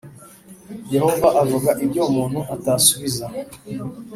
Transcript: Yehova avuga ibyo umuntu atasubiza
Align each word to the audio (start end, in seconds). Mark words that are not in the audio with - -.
Yehova 0.93 1.27
avuga 1.41 1.69
ibyo 1.83 2.01
umuntu 2.09 2.39
atasubiza 2.55 3.25